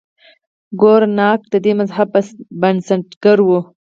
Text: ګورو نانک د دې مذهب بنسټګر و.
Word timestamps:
ګورو 0.81 1.07
نانک 1.17 1.41
د 1.51 1.55
دې 1.63 1.71
مذهب 1.79 2.07
بنسټګر 2.61 3.37
و. 3.43 3.49